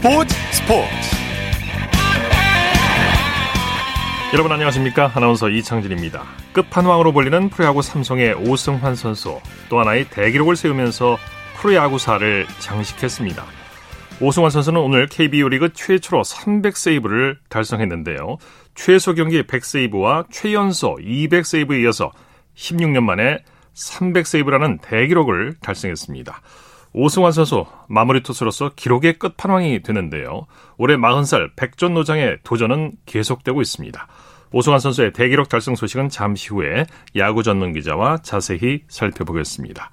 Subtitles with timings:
[0.00, 0.88] 스포츠 스포츠.
[4.32, 5.12] 여러분 안녕하십니까?
[5.14, 6.22] 아나운서 이창진입니다.
[6.54, 11.18] 끝판왕으로 불리는 프로야구 삼성의 오승환 선수 또 하나의 대기록을 세우면서
[11.58, 13.44] 프로야구사를 장식했습니다.
[14.22, 18.38] 오승환 선수는 오늘 KBO 리그 최초로 300세이브를 달성했는데요.
[18.74, 22.10] 최소 경기 100세이브와 최연소 200세이브에 이어서
[22.56, 23.44] 16년 만에
[23.74, 26.40] 300세이브라는 대기록을 달성했습니다.
[26.92, 30.46] 오승환 선수 마무리 투수로서 기록의 끝판왕이 되는데요.
[30.76, 34.06] 올해 40살 백전 노장의 도전은 계속되고 있습니다.
[34.52, 39.90] 오승환 선수의 대기록 달성 소식은 잠시 후에 야구 전문 기자와 자세히 살펴보겠습니다.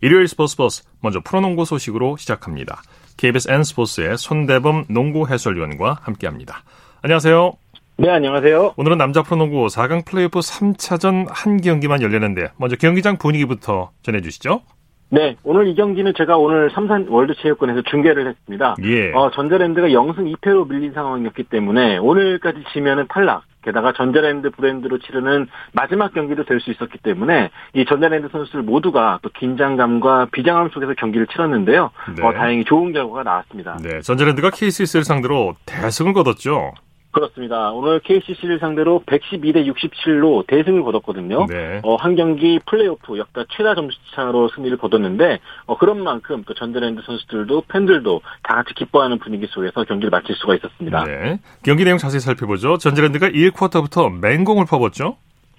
[0.00, 2.82] 일요일 스포츠 버스 먼저 프로농구 소식으로 시작합니다.
[3.16, 6.62] KBS N스포츠의 손대범 농구 해설위원과 함께합니다.
[7.02, 7.54] 안녕하세요.
[7.98, 8.74] 네, 안녕하세요.
[8.76, 14.60] 오늘은 남자 프로농구 4강 플레이오프 3차전 한 경기만 열렸는데 먼저 경기장 분위기부터 전해주시죠.
[15.08, 18.74] 네, 오늘 이 경기는 제가 오늘 삼산 월드체육관에서 중계를 했습니다.
[18.82, 19.12] 예.
[19.12, 23.42] 어, 전자랜드가 0승 2패로 밀린 상황이었기 때문에 오늘까지 지면은 탈락.
[23.62, 29.28] 게다가 전자랜드 브랜드로 치르는 마지막 경기도 될 수 있었기 때문에 이 전자랜드 선수들 모두가 또
[29.30, 31.90] 긴장감과 비장함 속에서 경기를 치렀는데요.
[32.16, 32.24] 네.
[32.24, 33.76] 어, 다행히 좋은 결과가 나왔습니다.
[33.82, 36.74] 네, 전자랜드가 KCC를 상대로 대승을 거뒀죠.
[37.16, 37.72] 그렇습니다.
[37.72, 41.46] 오늘 KCC를 상대로 112대 67로 대승을 거뒀거든요.
[41.46, 41.80] 네.
[41.82, 47.62] 어, 한 경기 플레이오프 역대 최다 점수차로 승리를 거뒀는데 어, 그런 만큼 또 전자랜드 선수들도
[47.68, 51.04] 팬들도 다 같이 기뻐하는 분위기 속에서 경기를 마칠 수가 있었습니다.
[51.04, 51.40] 네.
[51.64, 52.76] 경기 내용 자세히 살펴보죠.
[52.76, 55.16] 전자랜드가 1쿼터부터 맹공을 퍼붓죠.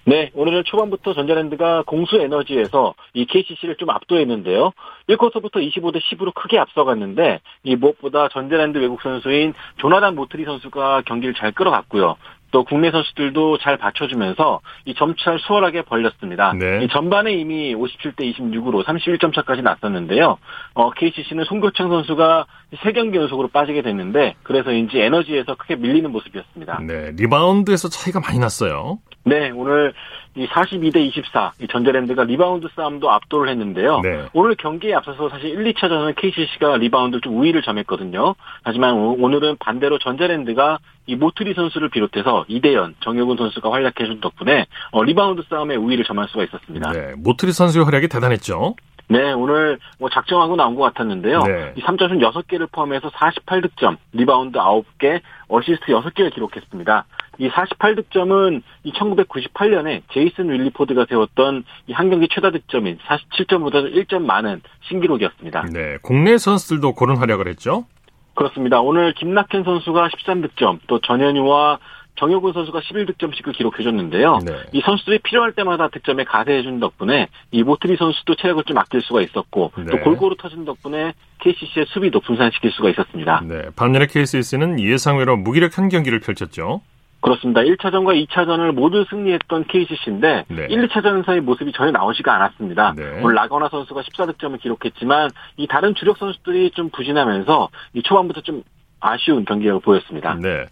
[0.08, 4.72] 네, 오늘은 초반부터 전자랜드가 공수 에너지에서 이 KCC를 좀 압도했는데요.
[5.10, 11.52] 1쿼터부터 25대 10으로 크게 앞서갔는데 이 무엇보다 전자랜드 외국 선수인 조나단 모트리 선수가 경기를 잘
[11.52, 12.16] 끌어갔고요.
[12.50, 16.54] 또 국내 선수들도 잘 받쳐주면서 이 점차를 수월하게 벌렸습니다.
[16.54, 16.82] 네.
[16.82, 20.38] 이 전반에 이미 57대 26으로 31점 차까지 났었는데요.
[20.72, 22.46] 어, KCC는 송교창 선수가
[22.76, 26.80] 3경기 연속으로 빠지게 됐는데 그래서인지 에너지에서 크게 밀리는 모습이었습니다.
[26.86, 28.98] 네, 리바운드에서 차이가 많이 났어요.
[29.24, 29.92] 네, 오늘
[30.34, 34.00] 이 42대 24, 이 전자랜드가 리바운드 싸움도 압도를 했는데요.
[34.02, 34.24] 네.
[34.32, 38.34] 오늘 경기에 앞서서 사실 1, 2차전은 KCC가 리바운드 좀 우위를 점했거든요.
[38.62, 45.02] 하지만 오- 오늘은 반대로 전자랜드가 이 모트리 선수를 비롯해서 이대헌, 정효근 선수가 활약해준 덕분에 어,
[45.02, 46.92] 리바운드 싸움에 우위를 점할 수가 있었습니다.
[46.92, 48.76] 네, 모트리 선수의 활약이 대단했죠.
[49.10, 51.42] 네, 오늘 뭐 작정하고 나온 것 같았는데요.
[51.42, 51.72] 네.
[51.76, 57.04] 이 3점슛 6개를 포함해서 48득점, 리바운드 9개, 어시스트 6개를 기록했습니다.
[57.38, 64.60] 이 48득점은 이 1998년에 제이슨 윌리포드가 세웠던 이 한 경기 최다 득점인 47점보다 1점 많은
[64.88, 65.66] 신기록이었습니다.
[65.72, 67.86] 네, 국내 선수들도 고른 활약을 했죠.
[68.34, 68.80] 그렇습니다.
[68.80, 71.78] 오늘 김낙현 선수가 13득점, 또 전현우와
[72.20, 74.38] 정효근 선수가 11득점씩을 기록해줬는데요.
[74.44, 74.52] 네.
[74.72, 79.72] 이 선수들이 필요할 때마다 득점에 가세해준 덕분에 이 모트리 선수도 체력을 좀 아낄 수가 있었고
[79.76, 79.84] 네.
[79.90, 83.42] 또 골고루 터진 덕분에 KCC의 수비도 분산시킬 수가 있었습니다.
[83.44, 86.80] 네, 반면에 KCC는 예상외로 무기력 한 경기를 펼쳤죠.
[87.20, 87.62] 그렇습니다.
[87.62, 90.66] 1차전과 2차전을 모두 승리했던 KCC인데 네.
[90.68, 92.94] 1, 2차전에서의 모습이 전혀 나오지가 않았습니다.
[92.96, 93.20] 네.
[93.22, 98.62] 오늘 라거나 선수가 14득점을 기록했지만 이 다른 주력 선수들이 좀 부진하면서 이 초반부터 좀
[99.00, 100.34] 아쉬운 경기력을 보였습니다.
[100.34, 100.66] 네.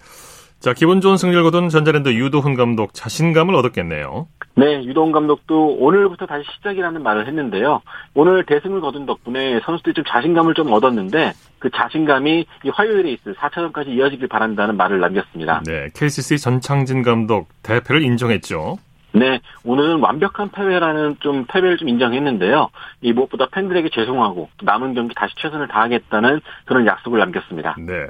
[0.58, 4.26] 자, 기분 좋은 승리를 거둔 전자랜드 유도훈 감독 자신감을 얻었겠네요.
[4.58, 7.82] 네, 유동 감독도 오늘부터 다시 시작이라는 말을 했는데요.
[8.14, 13.88] 오늘 대승을 거둔 덕분에 선수들이 좀 자신감을 좀 얻었는데 그 자신감이 이 화요일에 있을 4차전까지
[13.88, 15.62] 이어지길 바란다는 말을 남겼습니다.
[15.66, 18.78] 네, KCC 전창진 감독 대패를 인정했죠.
[19.12, 22.70] 네, 오늘은 완벽한 패배라는 좀 패배를 좀 인정했는데요.
[23.02, 27.76] 이 무엇보다 팬들에게 죄송하고 또 남은 경기 다시 최선을 다하겠다는 그런 약속을 남겼습니다.
[27.78, 28.06] 네.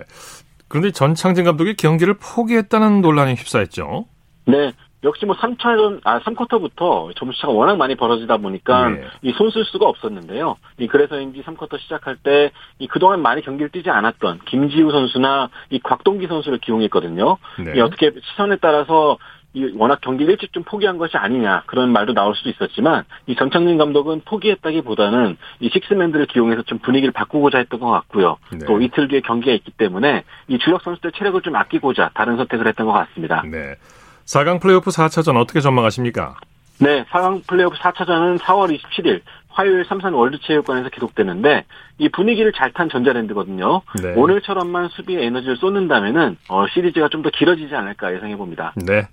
[0.69, 4.07] 그런데 전창진 감독이 경기를 포기했다는 논란에 휩싸였죠.
[4.47, 4.73] 네.
[5.07, 9.05] 역시 뭐 3차전, 아, 3쿼터부터 점수차가 워낙 많이 벌어지다 보니까 네.
[9.23, 10.57] 이손 쓸 수가 없었는데요.
[10.79, 16.27] 이 그래서인지 3쿼터 시작할 때 이 그동안 많이 경기를 뛰지 않았던 김지우 선수나 이 곽동기
[16.27, 17.39] 선수를 기용했거든요.
[17.65, 17.73] 네.
[17.77, 19.19] 이 어떻게 시선에 따라서
[19.55, 23.79] 이 워낙 경기를 일찍 좀 포기한 것이 아니냐 그런 말도 나올 수도 있었지만 이 전창진
[23.79, 28.37] 감독은 포기했다기보다는 이 식스맨들을 기용해서 좀 분위기를 바꾸고자 했던 것 같고요.
[28.53, 28.59] 네.
[28.67, 32.85] 또 이틀 뒤에 경기가 있기 때문에 이 주력 선수들 체력을 좀 아끼고자 다른 선택을 했던
[32.87, 33.43] 것 같습니다.
[33.51, 33.77] 네.
[34.27, 36.37] 4강 플레이오프 4차전 어떻게 전망하십니까?
[36.79, 41.65] 네, 4강 플레이오프 4차전은 4월 27일 화요일 삼산 월드체육관에서 기록되는데
[41.99, 43.81] 이 분위기를 잘 탄 전자랜드거든요.
[44.03, 44.13] 네.
[44.15, 48.75] 오늘처럼만 수비에 에너지를 쏟는다면은 어, 시리즈가 좀 더 길어지지 않을까 예상해 봅니다.
[48.77, 49.09] 네.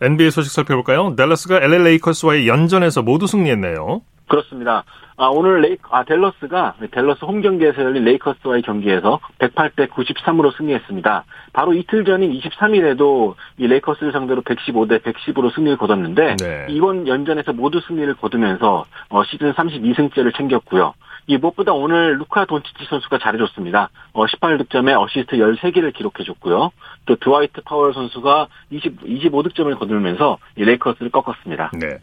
[0.00, 1.14] NBA 소식 살펴볼까요?
[1.16, 4.00] 댈러스가 LA 레이커스와의 연전에서 모두 승리했네요.
[4.28, 4.84] 그렇습니다.
[5.16, 11.24] 아, 오늘 레이, 아, 댈러스가, 댈러스 홈 경기에서 열린 레이커스와의 경기에서 108대 93으로 승리했습니다.
[11.52, 16.66] 바로 이틀 전인 23일에도 이 레이커스를 상대로 115대 110으로 승리를 거뒀는데, 네.
[16.68, 20.94] 이번 연전에서 모두 승리를 거두면서, 어, 시즌 32승째를 챙겼고요.
[21.26, 23.88] 이 무엇보다 오늘 루카 돈치치 선수가 잘해줬습니다.
[24.12, 26.70] 어, 18득점에 어시스트 13개를 기록해줬고요.
[27.06, 31.70] 또 드와이트 파월 선수가 20, 25득점을 거두면서 이 레이커스를 꺾었습니다.
[31.80, 31.98] 네.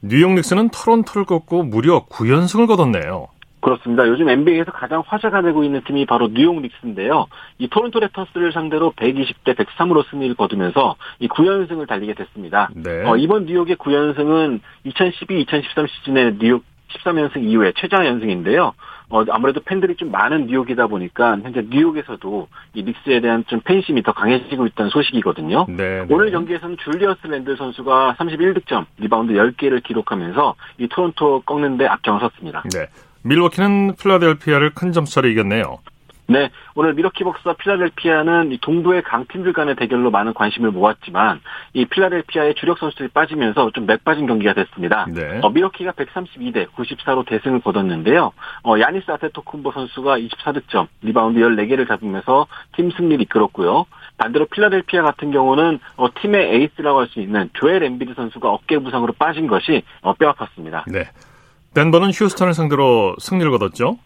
[0.00, 3.28] 뉴욕 닉스는 토론토를 꺾고 무려 9연승을 거뒀네요.
[3.60, 4.06] 그렇습니다.
[4.06, 7.26] 요즘 NBA에서 가장 화제가 되고 있는 팀이 바로 뉴욕 닉스인데요.
[7.58, 12.70] 이 토론토 랩터스를 상대로 120대 103으로 승리를 거두면서 이 9연승을 달리게 됐습니다.
[12.74, 13.04] 네.
[13.04, 18.74] 어, 이번 뉴욕의 9연승은 2012-2013 시즌의 뉴욕 13연승 이후에 최장 연승인데요.
[19.10, 24.12] 어, 아무래도 팬들이 좀 많은 뉴욕이다 보니까 현재 뉴욕에서도 이 닉스에 대한 좀 팬심이 더
[24.12, 25.66] 강해지고 있다는 소식이거든요.
[25.68, 26.06] 네, 네.
[26.10, 32.64] 오늘 경기에서는 줄리어스 랜들 선수가 31득점, 리바운드 10개를 기록하면서 이 토론토 꺾는데 앞장섰습니다.
[32.74, 32.86] 네.
[33.22, 35.78] 밀워키는 필라델피아를 큰 점수차로 이겼네요.
[36.30, 41.40] 네, 오늘 밀워키 벅스와 필라델피아는 이 동부의 강팀들 간의 대결로 많은 관심을 모았지만
[41.72, 45.06] 이 필라델피아의 주력 선수들이 빠지면서 좀 맥빠진 경기가 됐습니다.
[45.08, 45.40] 네.
[45.42, 48.32] 어, 밀워키가 132대 94로 대승을 거뒀는데요.
[48.62, 52.46] 어, 야니스 아데토쿤보 선수가 24득점, 리바운드 14개를 잡으면서
[52.76, 53.86] 팀 승리를 이끌었고요.
[54.18, 59.14] 반대로 필라델피아 같은 경우는 어, 팀의 에이스라고 할 수 있는 조엘 엠비드 선수가 어깨 부상으로
[59.14, 60.82] 빠진 것이 어, 뼈아팠습니다.
[60.92, 61.04] 네.
[61.72, 63.96] 덴버는 휴스턴을 상대로 승리를 거뒀죠.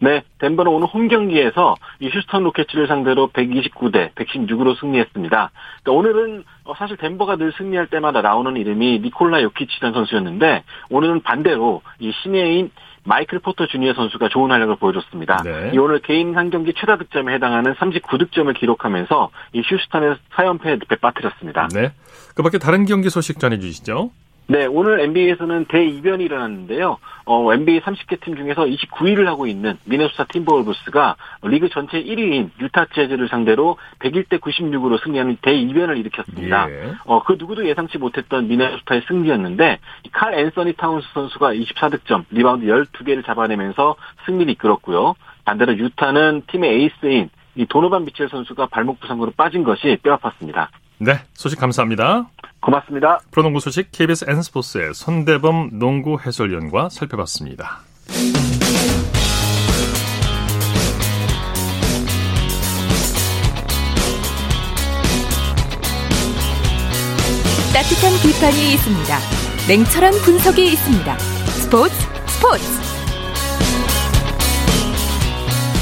[0.00, 5.50] 네, 덴버는 오늘 홈 경기에서 이 휴스턴 로켓츠를 상대로 129대 116으로 승리했습니다.
[5.82, 11.82] 그러니까 오늘은 어, 사실 덴버가 늘 승리할 때마다 나오는 이름이 니콜라 요키치라는 선수였는데 오늘은 반대로
[11.98, 12.70] 이 신예인
[13.04, 15.42] 마이클 포터 주니어 선수가 좋은 활약을 보여줬습니다.
[15.44, 15.70] 네.
[15.74, 21.68] 이 오늘 개인 한 경기 최다 득점에 해당하는 39득점을 기록하면서 이 휴스턴의 4연패에 빠뜨렸습니다.
[21.74, 21.92] 네.
[22.34, 24.10] 그 밖에 다른 경기 소식 전해주시죠.
[24.50, 26.98] 네, 오늘 NBA에서는 대이변이 일어났는데요.
[27.24, 33.28] 어, NBA 30개 팀 중에서 29위를 하고 있는 미네소타 팀버울브스가 리그 전체 1위인 유타 재즈를
[33.28, 36.68] 상대로 101대 96으로 승리하는 대이변을 일으켰습니다.
[36.68, 36.94] 예.
[37.04, 39.78] 어, 그 누구도 예상치 못했던 미네소타의 승리였는데
[40.10, 43.94] 칼 앤서니 타운스 선수가 24득점, 리바운드 12개를 잡아내면서
[44.26, 45.14] 승리를 이끌었고요.
[45.44, 50.66] 반대로 유타는 팀의 에이스인 이 도노반 미첼 선수가 발목 부상으로 빠진 것이 뼈아팠습니다.
[50.98, 51.20] 네.
[51.34, 52.28] 소식 감사합니다.
[52.60, 53.18] 고맙습니다.
[53.30, 57.80] 프로농구 소식 KBS N스포츠의 손대범 농구 해설위원과 살펴봤습니다.
[67.72, 69.18] 따뜻한 비판이 있습니다.
[69.68, 71.18] 냉철한 분석이 있습니다.
[71.18, 71.94] 스포츠
[72.26, 72.79] 스포츠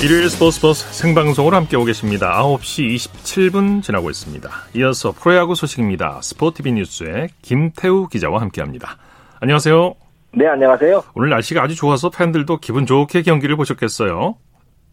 [0.00, 2.40] 일요일 스포츠 버스 생방송으로 함께오 계십니다.
[2.40, 4.48] 9시 27분 지나고 있습니다.
[4.76, 6.20] 이어서 프로야구 소식입니다.
[6.22, 8.96] 스포티비 뉴스의 김태우 기자와 함께합니다.
[9.40, 9.94] 안녕하세요.
[10.34, 11.02] 네, 안녕하세요.
[11.16, 14.36] 오늘 날씨가 아주 좋아서 팬들도 기분 좋게 경기를 보셨겠어요.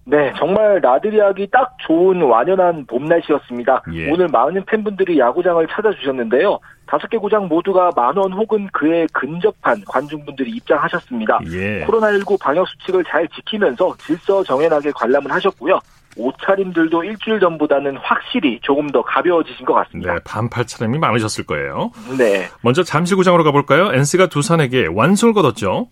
[0.07, 3.81] 네, 정말 나들이 하기 딱 좋은 완연한 봄 날씨였습니다.
[3.93, 4.11] 예.
[4.11, 6.59] 오늘 많은 팬분들이 야구장을 찾아주셨는데요.
[6.85, 11.39] 다섯 개 구장 모두가 만원 혹은 그에 근접한 관중분들이 입장하셨습니다.
[11.51, 11.85] 예.
[11.85, 15.79] 코로나19 방역 수칙을 잘 지키면서 질서 정연하게 관람을 하셨고요.
[16.17, 20.13] 옷차림들도 일주일 전보다는 확실히 조금 더 가벼워지신 것 같습니다.
[20.13, 21.91] 네, 반팔 차림이 많으셨을 거예요.
[22.17, 22.47] 네.
[22.61, 23.91] 먼저 잠실구장으로 가볼까요?
[23.91, 25.87] NC가 두산에게 완승을 거뒀죠.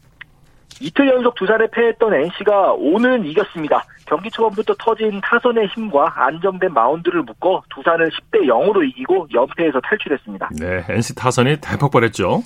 [0.81, 3.83] 이틀 연속 두산에 패했던 NC가 오늘은 이겼습니다.
[4.05, 10.49] 경기 초반부터 터진 타선의 힘과 안정된 마운드를 묶어 두산을 10대 0으로 이기고 연패에서 탈출했습니다.
[10.59, 12.43] 네, NC 타선이 대폭발했죠.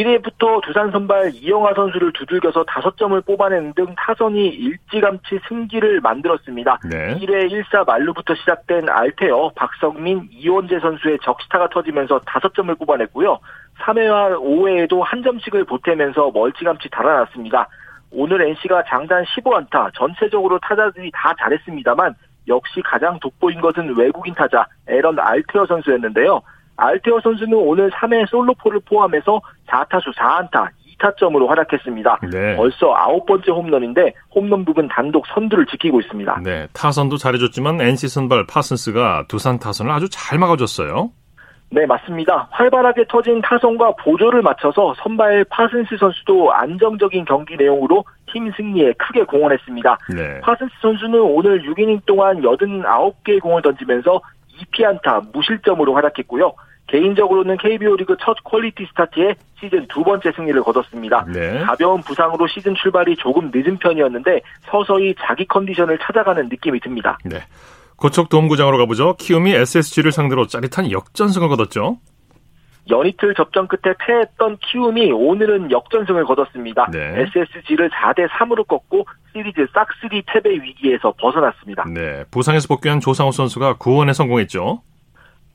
[0.00, 6.78] 1회부터 두산 선발 이영하 선수를 두들겨서 5점을 뽑아내는 등 타선이 일찌감치 승기를 만들었습니다.
[6.90, 7.16] 네.
[7.16, 13.38] 1회 1사 말루부터 시작된 알테어, 박성민, 이원재 선수의 적시타가 터지면서 5점을 뽑아냈고요.
[13.80, 17.68] 3회와 5회에도 한 점씩을 보태면서 멀찌감치 달아났습니다.
[18.12, 22.14] 오늘 NC가 장단 15안타, 전체적으로 타자들이 다 잘했습니다만
[22.48, 26.42] 역시 가장 돋보인 것은 외국인 타자 에런 알테어 선수였는데요.
[26.80, 30.68] 알테어 선수는 오늘 3회 솔로포를 포함해서 4타수 4안타
[30.98, 32.20] 2타점으로 활약했습니다.
[32.30, 32.56] 네.
[32.56, 36.40] 벌써 아홉 번째 홈런인데 홈런 부분 단독 선두를 지키고 있습니다.
[36.42, 41.10] 네, 타선도 잘해줬지만 NC 선발 파슨스가 두산 타선을 아주 잘 막아줬어요.
[41.72, 42.48] 네, 맞습니다.
[42.50, 49.98] 활발하게 터진 타선과 보조를 맞춰서 선발 파슨스 선수도 안정적인 경기 내용으로 팀 승리에 크게 공헌했습니다.
[50.16, 50.40] 네.
[50.40, 54.20] 파슨스 선수는 오늘 6이닝 동안 89개의 공을 던지면서
[54.58, 56.52] 2피안타 무실점으로 활약했고요.
[56.90, 61.24] 개인적으로는 KBO 리그 첫 퀄리티 스타트에 시즌 두 번째 승리를 거뒀습니다.
[61.32, 61.60] 네.
[61.60, 67.18] 가벼운 부상으로 시즌 출발이 조금 늦은 편이었는데 서서히 자기 컨디션을 찾아가는 느낌이 듭니다.
[67.24, 67.38] 네.
[67.96, 69.14] 고척 도움구장으로 가보죠.
[69.18, 71.98] 키움이 SSG를 상대로 짜릿한 역전승을 거뒀죠.
[72.88, 76.88] 연이틀 접전 끝에 패했던 키움이 오늘은 역전승을 거뒀습니다.
[76.90, 76.98] 네.
[77.22, 81.84] SSG를 4대 3으로 꺾고 시리즈 싹쓸이 패배 위기에서 벗어났습니다.
[81.84, 82.24] 네.
[82.32, 84.82] 부상에서 복귀한 조상우 선수가 구원에 성공했죠.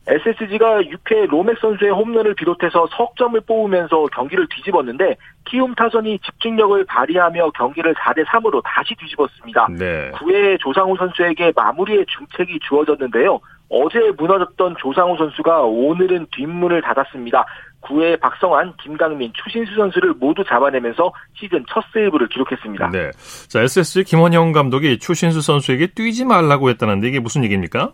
[0.08, 7.94] SSG가 6회 로맥 선수의 홈런을 비롯해서 석점을 뽑으면서 경기를 뒤집었는데 키움 타선이 집중력을 발휘하며 경기를
[7.96, 9.68] 4대 3으로 다시 뒤집었습니다.
[9.78, 10.12] 네.
[10.12, 13.40] 9회 조상우 선수에게 마무리의 중책이 주어졌는데요.
[13.70, 17.46] 어제 무너졌던 조상우 선수가 오늘은 뒷문을 닫았습니다.
[17.82, 22.90] 9회 박성환, 김강민, 추신수 선수를 모두 잡아내면서 시즌 첫 세이브를 기록했습니다.
[22.92, 23.12] 네.
[23.48, 27.94] 자, SSG 김원영 감독이 추신수 선수에게 뛰지 말라고 했다는데 이게 무슨 얘기입니까?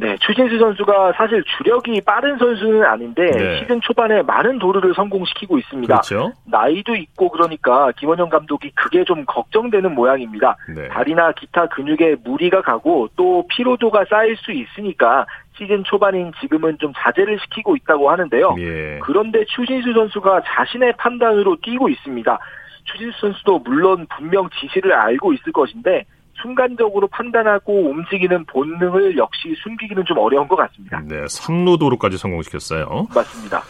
[0.00, 3.60] 네, 추신수 선수가 사실 주력이 빠른 선수는 아닌데 네.
[3.60, 5.94] 시즌 초반에 많은 도루를 성공시키고 있습니다.
[5.94, 6.32] 그렇죠.
[6.46, 10.56] 나이도 있고 그러니까 김원영 감독이 그게 좀 걱정되는 모양입니다.
[10.74, 10.88] 네.
[10.88, 15.26] 다리나 기타 근육에 무리가 가고 또 피로도가 쌓일 수 있으니까
[15.58, 18.54] 시즌 초반인 지금은 좀 자제를 시키고 있다고 하는데요.
[18.58, 18.98] 예.
[19.02, 22.38] 그런데 추신수 선수가 자신의 판단으로 뛰고 있습니다.
[22.84, 26.06] 추신수 선수도 물론 분명 지시를 알고 있을 것인데
[26.42, 31.00] 순간적으로 판단하고 움직이는 본능을 역시 숨기기는 좀 어려운 것 같습니다.
[31.04, 33.06] 네, 3루 도루까지 성공시켰어요.
[33.14, 33.62] 맞습니다.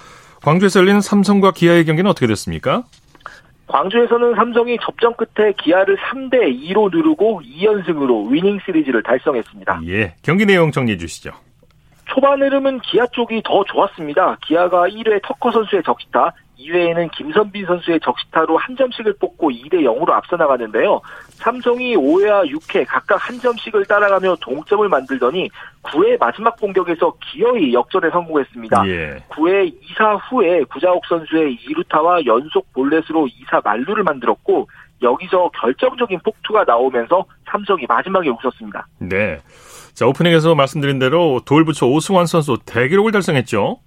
[0.43, 2.85] 광주에서 열린 삼성과 기아의 경기는 어떻게 됐습니까?
[3.67, 9.83] 광주에서는 삼성이 접전 끝에 기아를 3대 2로 누르고 2연승으로 위닝 시리즈를 달성했습니다.
[9.87, 11.31] 예, 경기 내용 정리해 주시죠.
[12.07, 14.39] 초반 흐름은 기아 쪽이 더 좋았습니다.
[14.45, 20.37] 기아가 1회 터커 선수의 적시타, 2회에는 김선빈 선수의 적시타로 한 점씩을 뽑고 2대 0으로 앞서
[20.37, 21.01] 나가는데요.
[21.33, 25.49] 삼성이 5회와 6회 각각 한 점씩을 따라가며 동점을 만들더니
[25.83, 28.87] 9회 마지막 공격에서 기어이 역전에 성공했습니다.
[28.89, 29.17] 예.
[29.31, 34.69] 9회 2사 후에 구자욱 선수의 2루타와 연속 볼넷으로 2사 만루를 만들었고
[35.03, 38.87] 여기서 결정적인 폭투가 나오면서 삼성이 마지막에 웃었습니다.
[38.99, 39.39] 네.
[39.95, 43.79] 자, 오프닝에서 말씀드린 대로 돌부처 오승환 선수 대기록을 달성했죠.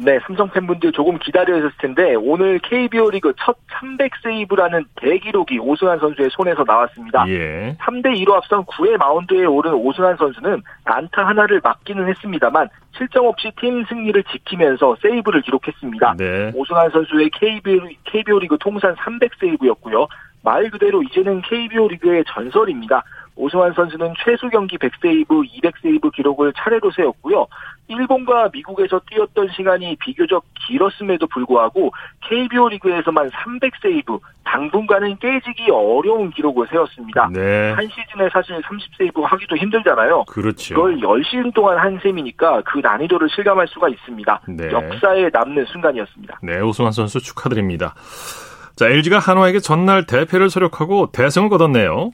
[0.00, 6.62] 네, 삼성 팬분들 조금 기다려주셨을 텐데 오늘 KBO 리그 첫 300세이브라는 대기록이 오승환 선수의 손에서
[6.64, 7.24] 나왔습니다.
[7.28, 7.76] 예.
[7.80, 13.84] 3대 2로 앞선 9회 마운드에 오른 오승환 선수는 안타 하나를 맞기는 했습니다만 실점 없이 팀
[13.86, 16.14] 승리를 지키면서 세이브를 기록했습니다.
[16.16, 16.52] 네.
[16.54, 20.06] 오승환 선수의 KBO, KBO 리그 통산 300세이브였고요.
[20.48, 23.04] 말 그대로 이제는 KBO 리그의 전설입니다.
[23.36, 27.46] 오승환 선수는 최소 경기 100세이브, 200세이브 기록을 차례로 세웠고요.
[27.88, 37.28] 일본과 미국에서 뛰었던 시간이 비교적 길었음에도 불구하고 KBO 리그에서만 300세이브, 당분간은 깨지기 어려운 기록을 세웠습니다.
[37.30, 37.72] 네.
[37.72, 40.24] 한 시즌에 사실 30세이브 하기도 힘들잖아요.
[40.24, 40.74] 그렇죠.
[40.74, 44.40] 그걸 10시즌 동안 한 셈이니까 그 난이도를 실감할 수가 있습니다.
[44.48, 44.72] 네.
[44.72, 46.38] 역사에 남는 순간이었습니다.
[46.42, 47.94] 네, 오승환 선수 축하드립니다.
[48.78, 52.12] 자, LG가 한화에게 전날 대패를 서력하고 대승을 거뒀네요.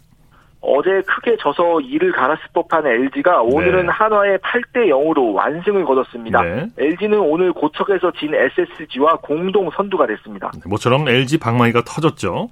[0.62, 3.92] 어제 크게 져서 이를 갈았을 법한 LG가 오늘은 네.
[3.92, 6.40] 한화의 8대 0으로 완승을 거뒀습니다.
[6.40, 6.66] 네.
[6.78, 10.52] LG는 오늘 고척에서 진 SSG와 공동 선두가 됐습니다.
[10.64, 12.48] 모처럼 LG 방망이가 터졌죠.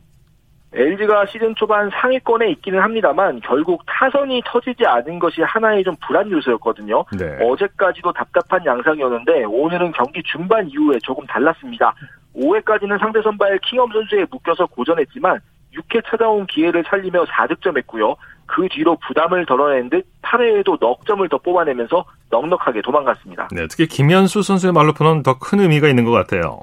[0.74, 7.04] LG가 시즌 초반 상위권에 있기는 합니다만 결국 타선이 터지지 않은 것이 하나의 좀 불안 요소였거든요.
[7.18, 7.38] 네.
[7.40, 11.94] 어제까지도 답답한 양상이었는데 오늘은 경기 중반 이후에 조금 달랐습니다.
[12.36, 15.40] 5회까지는 상대 선발 킹엄 선수에 묶여서 고전했지만
[15.74, 18.16] 6회 찾아온 기회를 살리며 4득점했고요.
[18.46, 23.48] 그 뒤로 부담을 덜어낸 듯 8회에도 넉 점을 더 뽑아내면서 넉넉하게 도망갔습니다.
[23.52, 26.60] 네, 특히 김현수 선수의 말로프는 더 큰 의미가 있는 것 같아요.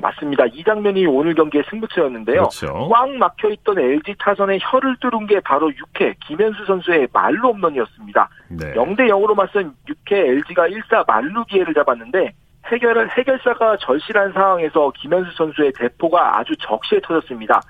[0.00, 0.44] 맞습니다.
[0.52, 2.36] 이 장면이 오늘 경기의 승부처였는데요.
[2.36, 2.88] 그렇죠.
[2.88, 8.28] 꽉 막혀있던 LG 타선에 혀를 뚫은 게 바로 6회 김현수 선수의 말루 홈런이었습니다.
[8.50, 8.74] 네.
[8.74, 12.32] 0대 0으로 맞선 6회 LG가 1사 말루 기회를 잡았는데
[12.70, 17.60] 해결을 해결사가 절실한 상황에서 김현수 선수의 대포가 아주 적시에 터졌습니다.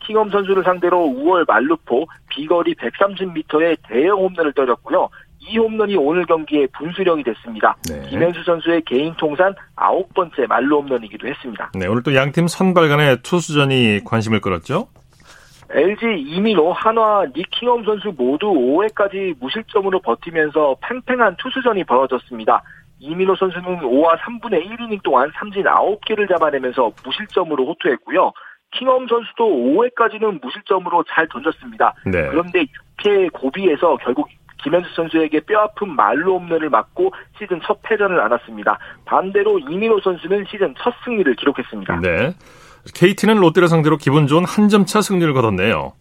[0.00, 5.08] 킹엄 선수를 상대로 5월 말루포 비거리 130m의 대형 홈런을 때렸고요.
[5.40, 7.76] 이 홈런이 오늘 경기의 분수령이 됐습니다.
[7.88, 8.08] 네.
[8.08, 11.70] 김현수 선수의 개인 통산 아홉 번째 말루 홈런이기도 했습니다.
[11.74, 14.88] 네, 오늘 또 양팀 선발 간의 투수전이 관심을 끌었죠.
[15.70, 22.62] LG 이민호, 한화, 니킹엄 선수 모두 5회까지 무실점으로 버티면서 팽팽한 투수전이 벌어졌습니다.
[23.00, 28.32] 이민호 선수는 5와 3분의 1이닝 동안 삼진 9개를 잡아내면서 무실점으로 호투했고요.
[28.72, 31.94] 킹엄 선수도 5회까지는 무실점으로 잘 던졌습니다.
[32.06, 32.28] 네.
[32.28, 32.64] 그런데
[32.98, 34.28] 6회 고비에서 결국
[34.62, 38.78] 김현수 선수에게 뼈아픈 말로 홈런을 맞고 시즌 첫 패전을 안았습니다.
[39.04, 42.00] 반대로 이민호 선수는 시즌 첫 승리를 기록했습니다.
[42.00, 42.34] 네.
[42.94, 45.92] KT는 롯데를 상대로 기분 좋은 한 점 차 승리를 거뒀네요.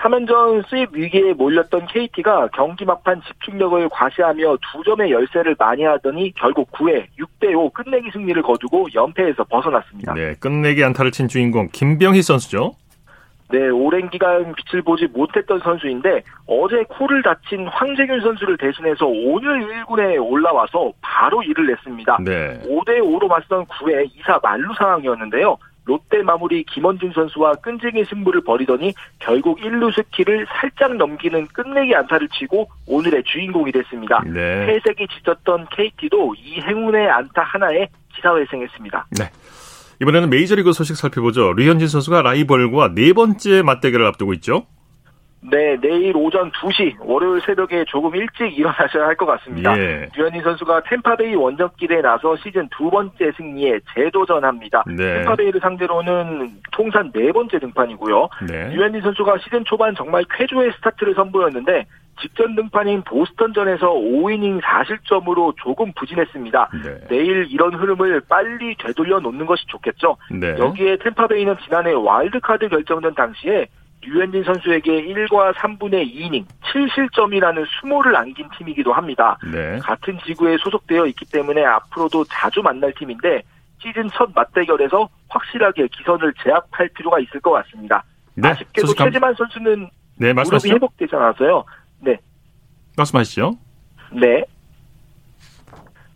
[0.00, 6.70] 3연전 수입 위기에 몰렸던 KT가 경기 막판 집중력을 과시하며 두 점의 열세를 많이 하더니 결국
[6.72, 10.14] 9회 6대5 끝내기 승리를 거두고 연패에서 벗어났습니다.
[10.14, 12.74] 네, 끝내기 안타를 친 주인공 김병희 선수죠.
[13.50, 20.20] 네, 오랜 기간 빛을 보지 못했던 선수인데 어제 코를 다친 황재균 선수를 대신해서 오늘 1군에
[20.20, 22.18] 올라와서 바로 일을 냈습니다.
[22.24, 22.58] 네.
[22.64, 25.56] 5대 5로 맞선 9회 2사 만루 상황이었는데요.
[25.84, 32.68] 롯데 마무리 김원중 선수와 끈질긴 승부를 벌이더니 결국 1루 스키를 살짝 넘기는 끝내기 안타를 치고
[32.86, 34.22] 오늘의 주인공이 됐습니다.
[34.26, 34.40] 네.
[34.66, 39.06] 회색이 짙었던 KT도 이 행운의 안타 하나에 기사회생했습니다.
[39.18, 39.30] 네.
[40.00, 41.52] 이번에는 메이저리그 소식 살펴보죠.
[41.52, 44.66] 류현진 선수가 라이벌과 네 번째 맞대결을 앞두고 있죠.
[45.50, 49.78] 네, 내일 오전 2시 월요일 새벽에 조금 일찍 일어나셔야 할 것 같습니다.
[49.78, 50.08] 예.
[50.16, 54.84] 류현진 선수가 템파베이 원정길에 나서 시즌 두 번째 승리에 재도전합니다.
[54.86, 55.18] 네.
[55.18, 58.28] 템파베이를 상대로는 통산 네 번째 등판이고요.
[58.48, 58.74] 네.
[58.74, 61.84] 류현진 선수가 시즌 초반 정말 쾌조의 스타트를 선보였는데
[62.20, 66.70] 직전 등판인 보스턴전에서 5이닝 4실점으로 조금 부진했습니다.
[66.84, 67.06] 네.
[67.08, 70.16] 내일 이런 흐름을 빨리 되돌려 놓는 것이 좋겠죠.
[70.30, 70.56] 네.
[70.58, 73.66] 여기에 템파베이는 지난해 와일드카드 결정된 당시에
[74.06, 79.38] 류현진 선수에게 1과 3분의 2이닝 7실점이라는 수모를 안긴 팀이기도 합니다.
[79.52, 79.78] 네.
[79.78, 83.42] 같은 지구에 소속되어 있기 때문에 앞으로도 자주 만날 팀인데
[83.80, 88.04] 시즌 첫 맞대결에서 확실하게 기선을 제압할 필요가 있을 것 같습니다.
[88.34, 88.48] 네.
[88.48, 90.70] 아쉽게도 소식 감- 최지만 선수는 네, 무릎이.
[90.70, 91.64] 회복되지 않아서요.
[92.00, 92.16] 네,
[92.96, 93.56] 말씀하시죠.
[94.12, 94.44] 네.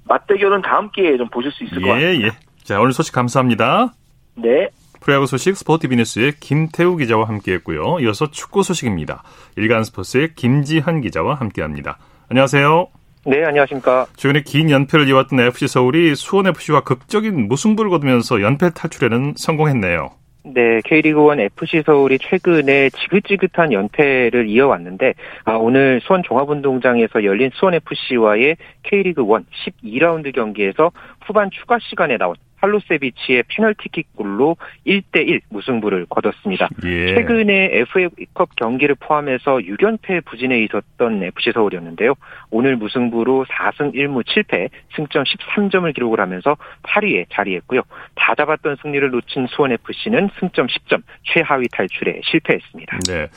[0.05, 2.11] 맞대결은 다음 기회에 좀 보실 수 있을 것 같습니다.
[2.13, 2.31] 예, 예.
[2.63, 3.93] 자, 오늘 소식 감사합니다.
[4.37, 4.69] 네.
[5.01, 8.01] 프로야구 소식 스포티비 뉴스의 김태우 기자와 함께했고요.
[8.01, 9.23] 이어서 축구 소식입니다.
[9.57, 11.99] 일간 스포츠의 김지한 기자와 함께합니다.
[12.29, 12.89] 안녕하세요.
[13.27, 14.07] 네, 안녕하십니까.
[14.17, 20.11] 최근에 긴 연패를 이어왔던 FC 서울이 수원 FC와 극적인 무승부를 거두면서 연패 탈출에는 성공했네요.
[20.45, 25.15] 네, K리그1 FC 서울이 최근에 지긋지긋한 연패를 이어왔는데
[25.45, 29.45] 아, 오늘 수원 종합운동장에서 열린 수원 FC와의 K리그1
[29.85, 30.91] 12라운드 경기에서
[31.27, 36.69] 후반 추가 시간에 나온 할로세비치의 페널티킥골로 1대1 무승부를 거뒀습니다.
[36.85, 37.15] 예.
[37.15, 42.15] 최근에 FA컵 경기를 포함해서 6연패 부진에 있었던 FC 서울이었는데요.
[42.51, 47.83] 오늘 무승부로 4승 1무 7패, 승점 13점을 기록을 하면서 8위에 자리했고요.
[48.15, 52.99] 다 잡았던 승리를 놓친 수원 FC는 승점 10점, 최하위 탈출에 실패했습니다.
[53.09, 53.29] 네.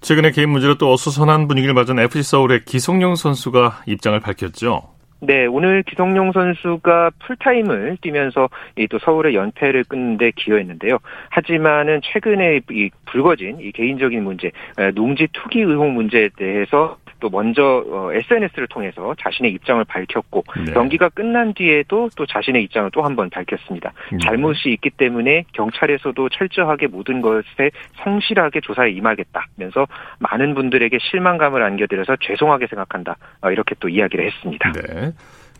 [0.00, 4.95] 최근에 개인 문제로 또 어수선한 분위기를 맞은 FC 서울의 기성용 선수가 입장을 밝혔죠.
[5.20, 10.98] 네, 오늘 기성용 선수가 풀타임을 뛰면서 이또 서울의 연패를 끊는데 기여했는데요.
[11.30, 17.84] 하지만은 최근에 이 불거진 이 개인적인 문제, 에, 농지 투기 의혹 문제에 대해서 또 먼저
[18.12, 20.72] SNS를 통해서 자신의 입장을 밝혔고 네.
[20.72, 23.92] 경기가 끝난 뒤에도 또 자신의 입장을 또 한 번 밝혔습니다.
[24.12, 24.18] 음.
[24.18, 27.70] 잘못이 있기 때문에 경찰에서도 철저하게 모든 것에
[28.04, 29.86] 성실하게 조사에 임하겠다면서
[30.18, 34.72] 많은 분들에게 실망감을 안겨드려서 죄송하게 생각한다 어, 이렇게 또 이야기를 했습니다.
[34.72, 35.12] 네.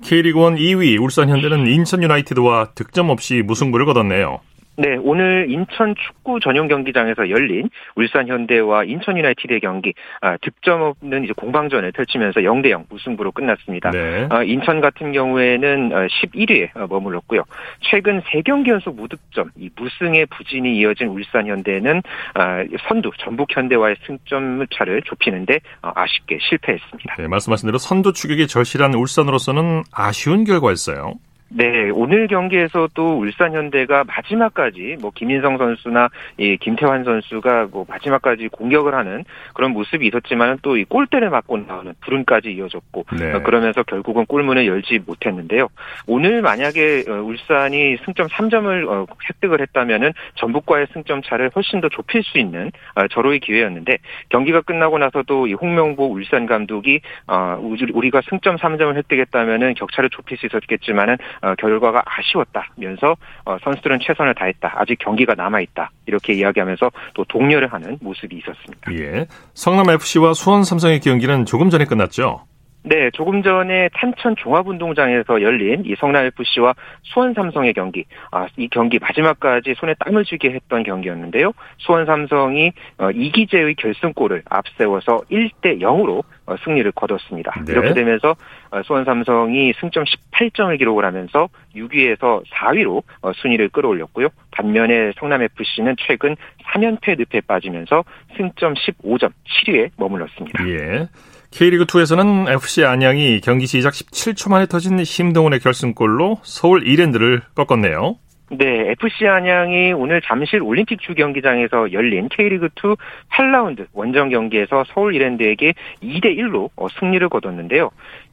[0.04, 4.40] K리그 1 2위 울산 현대는 인천 유나이티드와 득점 없이 무승부를 거뒀네요.
[4.76, 11.24] 네, 오늘 인천 축구 전용 경기장에서 열린 울산 현대와 인천 유나이티드의 경기 아, 득점 없는
[11.24, 13.90] 이제 공방전을 펼치면서 0대 0 무승부로 끝났습니다.
[13.90, 14.26] 네.
[14.30, 17.42] 아, 인천 같은 경우에는 11위에 머물렀고요.
[17.80, 22.02] 최근 3경기 연속 무득점, 이 무승의 부진이 이어진 울산 현대는
[22.34, 27.16] 아, 선두 전북 현대와의 승점 차를 좁히는데 어, 아쉽게 실패했습니다.
[27.16, 31.14] 네, 말씀하신 대로 선두 추격이 절실한 울산으로서는 아쉬운 결과였어요.
[31.48, 38.94] 네, 오늘 경기에서도 울산 현대가 마지막까지 뭐 김인성 선수나 이 김태환 선수가 뭐 마지막까지 공격을
[38.94, 43.32] 하는 그런 모습이 있었지만 또 이 골대를 맞고 나오는 불운까지 이어졌고 네.
[43.32, 45.68] 어, 그러면서 결국은 골문을 열지 못했는데요.
[46.06, 52.22] 오늘 만약에 어, 울산이 승점 3점을 어, 획득을 했다면은 전북과의 승점 차를 훨씬 더 좁힐
[52.24, 58.20] 수 있는 어, 절호의 기회였는데 경기가 끝나고 나서도 이 홍명보 울산 감독이 어, 우리- 우리가
[58.28, 64.74] 승점 3점을 획득했다면은 격차를 좁힐 수 있었겠지만은 어, 결과가 아쉬웠다면서 어, 선수들은 최선을 다했다.
[64.76, 65.90] 아직 경기가 남아 있다.
[66.06, 68.92] 이렇게 이야기하면서 또 독려를 하는 모습이 있었습니다.
[68.94, 69.26] 예.
[69.54, 72.44] 성남 FC와 수원 삼성의 경기는 조금 전에 끝났죠.
[72.88, 76.72] 네, 조금 전에 탄천 종합운동장에서 열린 이 성남 FC와
[77.02, 81.50] 수원 삼성의 경기, 아, 이 경기 마지막까지 손에 땀을 쥐게 했던 경기였는데요.
[81.78, 86.22] 수원 삼성이 어, 이기재의 결승골을 앞세워서 1대 0으로 어,
[86.64, 87.52] 승리를 거뒀습니다.
[87.66, 87.72] 네.
[87.72, 88.36] 이렇게 되면서
[88.70, 94.28] 어, 수원 삼성이 승점 18점을 기록을 하면서 6위에서 4위로 어, 순위를 끌어올렸고요.
[94.52, 98.04] 반면에 성남 FC는 최근 3연패 늪에 빠지면서
[98.36, 99.30] 승점 15점
[99.64, 100.68] 7위에 머물렀습니다.
[100.68, 101.08] 예.
[101.50, 108.16] K리그 2에서는 FC 안양이 경기 시작 17초 만에 터진 심동훈의 결승골로 서울 이랜드를 꺾었네요.
[108.48, 112.28] 네, FC 안양이 오늘 잠실 올림픽 주 경기장에서 열린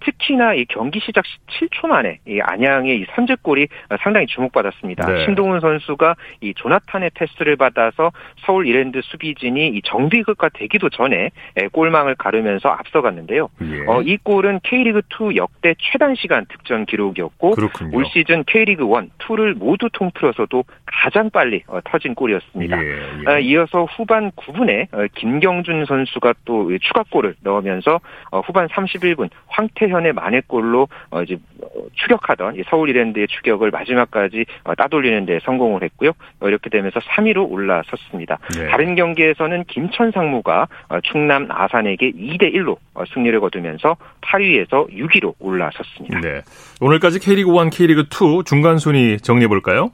[0.03, 3.67] 특히나 이 경기 시작 7초 만에 이 안양의 이 선제골이
[4.01, 5.05] 상당히 주목받았습니다.
[5.05, 5.25] 네.
[5.25, 8.11] 신동훈 선수가 이 조나탄의 패스를 받아서
[8.45, 13.49] 서울 이랜드 수비진이 이 정비극과 되기도 전에 에, 골망을 가르면서 앞서갔는데요.
[13.61, 13.85] 예.
[13.87, 17.97] 어, 이 골은 K리그 2 역대 최단 시간 득점 기록이었고 그렇군요.
[17.97, 22.83] 올 시즌 K리그 1, 2를 모두 통틀어서도 가장 빨리 어, 터진 골이었습니다.
[22.83, 23.29] 예, 예.
[23.29, 27.99] 어, 이어서 후반 9분에 어, 김경준 선수가 또 추가골을 넣으면서
[28.31, 34.45] 어, 후반 31분 황태현 의 만회골로 어, 이제 어, 추격하던 이 서울 이랜드의 추격을 마지막까지
[34.63, 36.11] 어, 따돌리는 데 성공을 했고요.
[36.39, 38.39] 어, 이렇게 되면서 3위로 올라섰습니다.
[38.57, 38.67] 네.
[38.67, 46.19] 다른 경기에서는 김천 상무가 어, 충남 아산에게 2대 1로 어, 승리를 거두면서 8위에서 6위로 올라섰습니다.
[46.21, 46.41] 네.
[46.81, 49.91] 오늘까지 K리그 1, K리그 2 중간 순위 정리해 볼까요?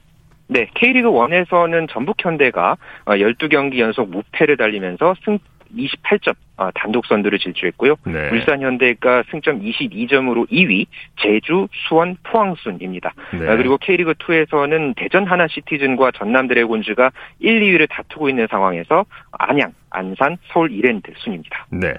[0.47, 5.37] 네, K리그 1에서는 전북 현대가 12경기 연속 무패를 달리면서 승
[5.75, 7.95] 28점 어, 단독 선두를 질주했고요.
[8.05, 8.29] 네.
[8.31, 10.87] 울산 현대가 승점 22점으로 2위,
[11.21, 13.13] 제주, 수원, 포항 순입니다.
[13.31, 13.47] 네.
[13.47, 19.73] 아, 그리고 K리그 2에서는 대전 하나 시티즌과 전남 드래곤즈가 1, 2위를 다투고 있는 상황에서 안양,
[19.89, 21.67] 안산, 서울 이랜드 순입니다.
[21.71, 21.93] 네.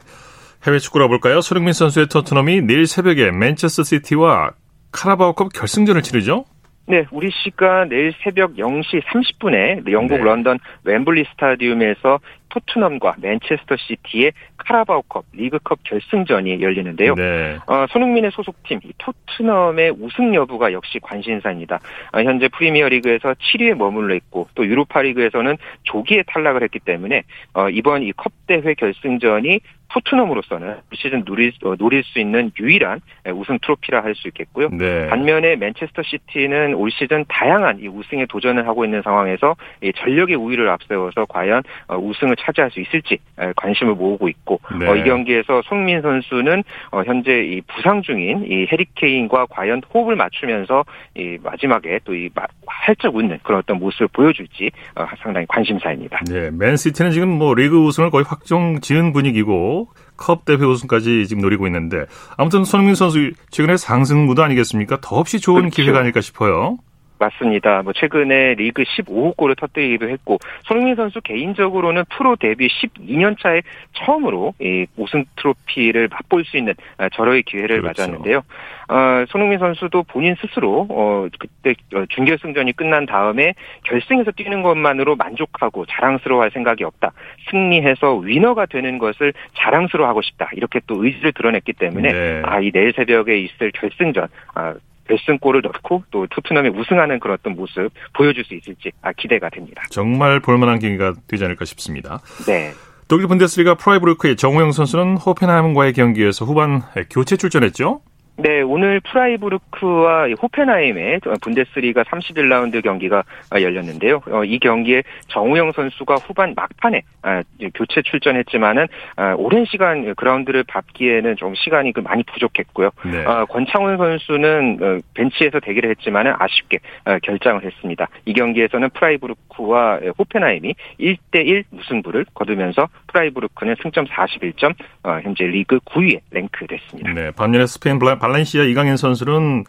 [0.67, 1.41] 해외 축구로 볼까요?
[1.41, 4.51] 손흥민 선수의 토트넘이 내일 새벽에 맨체스터 시티와
[4.93, 6.45] 카라바오컵 결승전을 치르죠?
[6.87, 10.25] 네, 우리 시간 내일 새벽 0시 30분에 영국 네.
[10.25, 12.19] 런던 웸블리 스타디움에서
[12.51, 17.15] 토트넘과 맨체스터 시티의 카라바오컵 리그컵 결승전이 열리는데요.
[17.15, 17.57] 네.
[17.67, 21.81] 어, 손흥민의 소속팀 이 토트넘의 우승 여부가 역시 관심사입니다.
[22.13, 27.23] 어, 현재 프리미어리그에서 7위에 머물러 있고 또 유로파리그에서는 조기에 탈락을 했기 때문에
[27.55, 29.61] 어, 이번 이 컵 대회 결승전이
[29.93, 33.01] 토트넘으로서는 올 시즌 누릴, 어, 노릴 수 있는 유일한
[33.35, 34.69] 우승 트로피라 할 수 있겠고요.
[34.73, 35.07] 네.
[35.09, 40.69] 반면에 맨체스터 시티는 올 시즌 다양한 이 우승에 도전을 하고 있는 상황에서 이 전력의 우위를
[40.69, 44.87] 앞세워서 과연 어, 우승을 차지할 수 있을지 에, 관심을 모으고 있고 네.
[44.89, 50.85] 어, 이 경기에서 손민 선수는 어, 현재 이 부상 중인 이 해리케인과 과연 호흡을 맞추면서
[51.17, 52.29] 이 마지막에 또 이
[52.67, 56.21] 활짝 웃는 그런 어떤 모습을 보여줄지 어, 상당히 관심사입니다.
[56.29, 56.51] 네.
[56.53, 62.05] 맨시티는 지금 뭐 리그 우승을 거의 확정 지은 분위기고 컵 대회 우승까지 지금 노리고 있는데
[62.37, 64.99] 아무튼 손흥민 선수 최근에 상승 무도 아니겠습니까?
[65.01, 65.83] 더없이 좋은 그렇죠.
[65.83, 66.77] 기회가 아닐까 싶어요.
[67.21, 67.83] 맞습니다.
[67.83, 73.61] 뭐 최근에 리그 15호 골을 터뜨리기도 했고 손흥민 선수 개인적으로는 프로 데뷔 12년 차에
[73.93, 78.03] 처음으로 이 우승 트로피를 맛볼 수 있는 아, 절호의 기회를 그렇죠.
[78.03, 78.43] 맞았는데요.
[78.89, 83.55] 어, 손흥민 선수도 본인 스스로 어, 그때 어, 준결승전이 끝난 다음에
[83.85, 87.13] 결승에서 뛰는 것만으로 만족하고 자랑스러워할 생각이 없다.
[87.51, 90.49] 승리해서 위너가 되는 것을 자랑스러워하고 싶다.
[90.55, 92.43] 이렇게 또 의지를 드러냈기 때문에 네.
[92.45, 94.75] 아, 이 내일 새벽에 있을 결승전 아,
[95.11, 99.83] 결승골을 넣고 또 토트넘이 우승하는 그런 어떤 모습 보여줄 수 있을지 아, 기대가 됩니다.
[99.91, 102.21] 정말 볼만한 경기가 되지 않을까 싶습니다.
[102.47, 102.73] 네.
[103.09, 108.03] 독일 분데스리가 프라이부르크의 정우영 선수는 호펜하임과의 경기에서 후반 교체 출전했죠?
[108.43, 114.23] 네, 오늘 프라이부르크와 이 호펜하임의 분데스리가 31라운드 경기가 아, 열렸는데요.
[114.31, 117.43] 어, 이 경기에 정우영 선수가 후반 막판에 아,
[117.75, 122.91] 교체 출전했지만은 아, 오랜 시간 그라운드를 밟기에는 좀 시간이 그 많이 부족했고요.
[123.05, 123.25] 네.
[123.27, 128.09] 어, 권창훈 선수는 어, 벤치에서 대기를 했지만은 아쉽게 어, 결장을 했습니다.
[128.25, 137.13] 이 경기에서는 프라이부르크와 호펜하임이 1대1 무승부를 거두면서 프라이부르크는 승점 41점, 어, 현재 리그 9위에 랭크됐습니다.
[137.13, 137.31] 네.
[137.33, 139.65] 반면에 스페인 발렌시아 이강인 선수는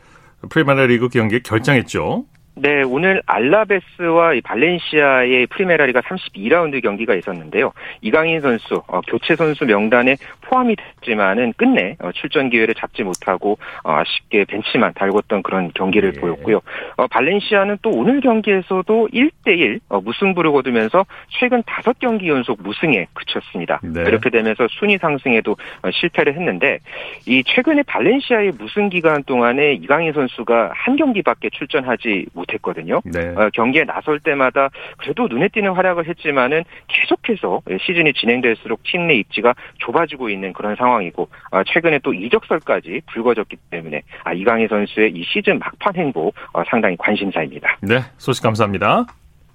[0.49, 2.25] 프리메라 리그 경기에 결장했죠.
[2.56, 7.72] 네, 오늘 알라베스와 이 발렌시아의 프리메라리가 32라운드 경기가 있었는데요.
[8.02, 13.94] 이강인 선수 어, 교체 선수 명단에 포함이 됐지만은 끝내 어, 출전 기회를 잡지 못하고 어,
[13.94, 16.20] 아쉽게 벤치만 달궜던 그런 경기를 예.
[16.20, 16.62] 보였고요.
[16.98, 23.80] 어, 발렌시아는 또 오늘 경기에서도 1대1 어, 무승부를 거두면서 최근 5경기 연속 무승에 그쳤습니다.
[23.82, 24.02] 네.
[24.02, 26.80] 이렇게 되면서 순위 상승에도 어, 실패를 했는데
[27.26, 33.01] 이 최근에 발렌시아의 무승 기간 동안에 이강인 선수가 한 경기밖에 출전하지 못 했거든요.
[33.06, 33.27] 네.
[33.36, 39.56] 어, 경기에 나설 때마다 그래도 눈에 띄는 활약을 했지만은 계속해서 시즌이 진행될수록 팀 내 입지가
[39.80, 45.58] 좁아지고 있는 그런 상황이고 어, 최근에 또 이적설까지 불거졌기 때문에 아, 이강인 선수의 이 시즌
[45.58, 47.77] 막판 행보 어, 상당히 관심사입니다.
[47.82, 47.99] 네.
[48.17, 49.06] 소식 감사합니다.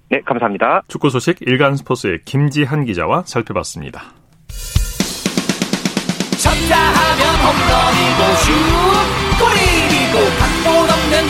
[0.09, 0.81] 네, 감사합니다.
[0.87, 4.01] 축구 소식 일간 스포츠의 김지한 기자와 살펴봤습니다.
[6.37, 8.51] 쳤다 하면 홈런이고 슛
[9.39, 10.76] 골이고 각본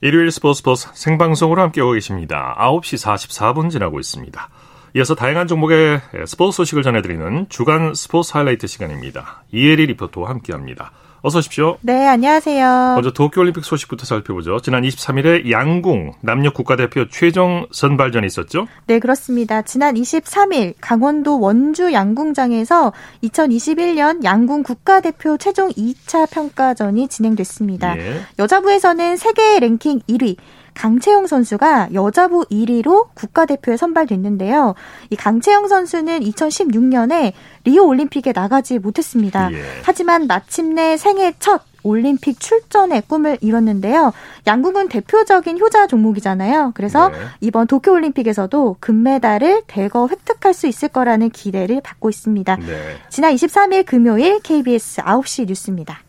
[0.00, 2.54] 일요일 스포츠 스포츠 생방송으로 함께하고 계십니다.
[2.58, 4.48] 9시 44분 지나고 있습니다.
[4.94, 9.42] 이어서 다양한 종목의 스포츠 소식을 전해드리는 주간 스포츠 하이라이트 시간입니다.
[9.50, 10.92] 이혜리 리포터와 함께합니다.
[11.20, 11.78] 어서 오십시오.
[11.80, 12.92] 네, 안녕하세요.
[12.94, 14.60] 먼저 도쿄올림픽 소식부터 살펴보죠.
[14.60, 18.68] 지난 23일에 양궁 남녀 국가대표 최종 선발전이 있었죠?
[18.86, 19.62] 네, 그렇습니다.
[19.62, 22.92] 지난 23일 강원도 원주 양궁장에서
[23.24, 27.98] 2021년 양궁 국가대표 최종 2차 평가전이 진행됐습니다.
[27.98, 28.20] 예.
[28.38, 30.36] 여자부에서는 세계 랭킹 1위,
[30.78, 34.76] 강채영 선수가 여자부 1위로 국가대표에 선발됐는데요.
[35.10, 37.32] 이 강채영 선수는 2016년에
[37.64, 39.52] 리오 올림픽에 나가지 못했습니다.
[39.52, 39.60] 예.
[39.82, 44.12] 하지만 마침내 생애 첫 올림픽 출전의 꿈을 이뤘는데요.
[44.46, 46.72] 양궁은 대표적인 효자 종목이잖아요.
[46.74, 47.16] 그래서 네.
[47.40, 52.56] 이번 도쿄 올림픽에서도 금메달을 대거 획득할 수 있을 거라는 기대를 받고 있습니다.
[52.56, 52.96] 네.
[53.08, 56.02] 지난 23일 금요일 KBS 9시 뉴스입니다.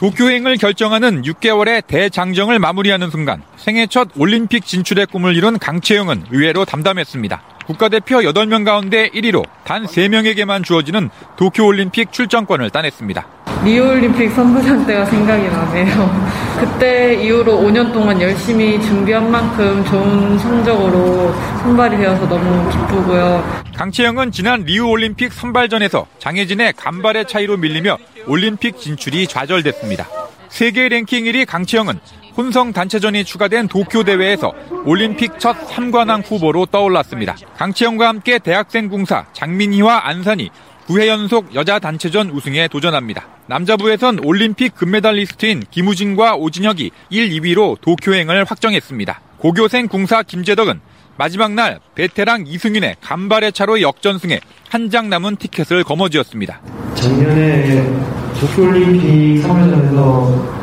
[0.00, 7.59] 도쿄행을 결정하는 6개월의 대장정을 마무리하는 순간 생애 첫 올림픽 진출의 꿈을 이룬 강채영은 의외로 담담했습니다.
[7.70, 13.24] 국가대표 8명 가운데 1위로 단 3명에게만 주어지는 도쿄올림픽 출전권을 따냈습니다.
[13.64, 16.30] 리우올림픽 선수전 때가 생각이 나네요.
[16.58, 23.62] 그때 이후로 5년 동안 열심히 준비한 만큼 좋은 성적으로 선발이 되어서 너무 기쁘고요.
[23.76, 30.08] 강채영은 지난 리우올림픽 선발전에서 장혜진의 간발의 차이로 밀리며 올림픽 진출이 좌절됐습니다.
[30.48, 32.00] 세계 랭킹 1위 강채영은
[32.40, 34.54] 혼성 단체전이 추가된 도쿄 대회에서
[34.86, 37.36] 올림픽 첫 3관왕 후보로 떠올랐습니다.
[37.58, 40.48] 강채영과 함께 대학생 궁사 장민희와 안산이
[40.88, 43.26] 9회 연속 여자 단체전 우승에 도전합니다.
[43.46, 49.20] 남자부에선 올림픽 금메달리스트인 김우진과 오진혁이 1, 2위로 도쿄행을 확정했습니다.
[49.36, 50.80] 고교생 궁사 김재덕은
[51.18, 56.58] 마지막 날 베테랑 이승윤의 간발의 차로 역전승에 한 장 남은 티켓을 거머쥐었습니다.
[56.94, 57.84] 작년에
[58.40, 60.59] 도쿄올림픽 3회전에서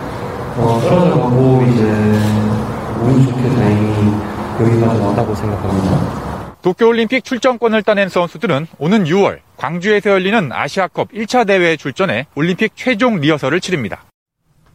[0.57, 4.11] 어, 떨어져 가고 이제 운 좋게 다행히
[4.59, 6.57] 여기까지 왔다고 생각합니다.
[6.61, 13.61] 도쿄올림픽 출전권을 따낸 선수들은 오는 6월 광주에서 열리는 아시아컵 1차 대회에 출전해 올림픽 최종 리허설을
[13.61, 14.03] 치릅니다.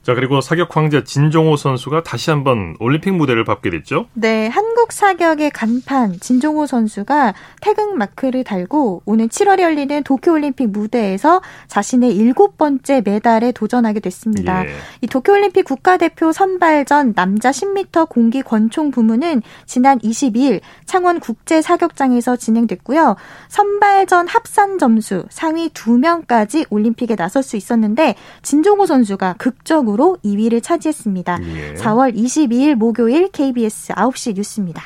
[0.03, 4.07] 자, 그리고 사격 황제 진종호 선수가 다시 한번 올림픽 무대를 밟게 됐죠?
[4.15, 12.17] 네, 한국 사격의 간판 진종호 선수가 태극 마크를 달고 오는 7월에 열리는 도쿄올림픽 무대에서 자신의
[12.17, 14.67] 일곱 번째 메달에 도전하게 됐습니다.
[14.67, 14.71] 예.
[15.03, 23.15] 이 도쿄올림픽 국가대표 선발전 남자 10m 공기 권총 부문은 지난 22일 창원 국제 사격장에서 진행됐고요.
[23.49, 31.39] 선발전 합산 점수 상위 2명까지 올림픽에 나설 수 있었는데 진종호 선수가 극적으로 점으로 2위를 차지했습니다.
[31.43, 31.75] 예.
[31.75, 34.83] 4월 22일 목요일 KBS 9시 뉴스입니다.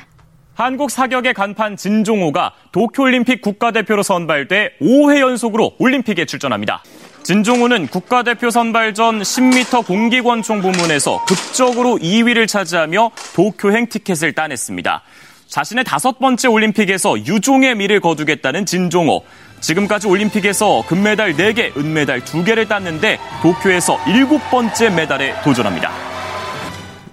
[0.55, 6.83] 한국 사격의 간판 진종호가 도쿄올림픽 국가대표로 선발돼 5회 연속으로 올림픽에 출전합니다.
[7.23, 15.03] 진종호는 국가대표 선발 전 10m 공기권총 부문에서 극적으로 2위를 차지하며 도쿄행 티켓을 따냈습니다.
[15.49, 19.25] 자신의 다섯 번째 올림픽에서 유종의 미를 거두겠다는 진종호.
[19.61, 26.16] 지금까지 올림픽에서 금메달 4개, 은메달 2개를 땄는데 도쿄에서 7번째 메달에 도전합니다.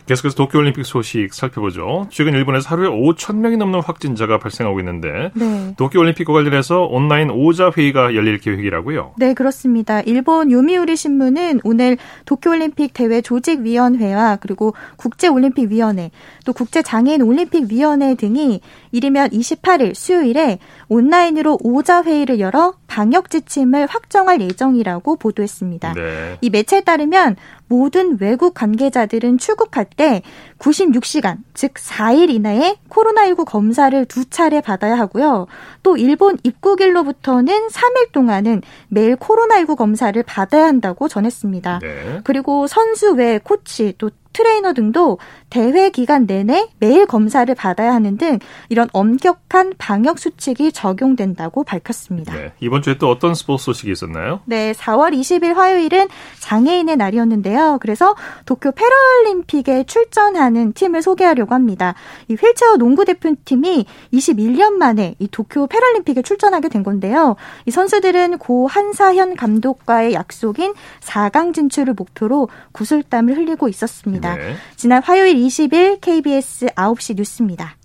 [0.05, 2.07] 계속해서 도쿄올림픽 소식 살펴보죠.
[2.09, 5.73] 최근 일본에서 하루에 5천 명이 넘는 확진자가 발생하고 있는데 네.
[5.77, 9.13] 도쿄올림픽과 관련해서 온라인 오자 회의가 열릴 계획이라고요?
[9.17, 10.01] 네, 그렇습니다.
[10.01, 16.11] 일본 요미우리 신문은 오늘 도쿄올림픽 대회 조직위원회와 그리고 국제올림픽위원회
[16.45, 18.61] 또 국제장애인 올림픽위원회 등이
[18.91, 25.93] 이르면 28일 수요일에 온라인으로 오자 회의를 열어 방역 지침을 확정할 예정이라고 보도했습니다.
[25.93, 26.37] 네.
[26.41, 27.37] 이 매체에 따르면
[27.73, 30.21] 모든 외국 관계자들은 출국할 때
[30.59, 35.47] 96시간, 즉 4일 이내에 코로나19 검사를 두 차례 받아야 하고요.
[35.81, 41.79] 또 일본 입국일로부터는 3일 동안은 매일 코로나19 검사를 받아야 한다고 전했습니다.
[41.81, 42.21] 네.
[42.23, 45.19] 그리고 선수 외 코치 또 트레이너 등도
[45.49, 52.33] 대회 기간 내내 매일 검사를 받아야 하는 등 이런 엄격한 방역 수칙이 적용된다고 밝혔습니다.
[52.33, 54.41] 네, 이번 주에 또 어떤 스포츠 소식이 있었나요?
[54.45, 56.07] 네, 4월 20일 화요일은
[56.39, 57.77] 장애인의 날이었는데요.
[57.81, 58.15] 그래서
[58.45, 61.93] 도쿄 패럴림픽에 출전하는 팀을 소개하려고 합니다.
[62.27, 67.35] 이 휠체어 농구 대표팀이 21년 만에 이 도쿄 패럴림픽에 출전하게 된 건데요.
[67.65, 74.22] 이 선수들은 고 한사현 감독과의 약속인 4강 진출을 목표로 구슬땀을 흘리고 있었습니다.
[74.31, 74.55] 네.
[74.75, 77.75] 지난 화요일 20일 KBS 9시 뉴스입니다.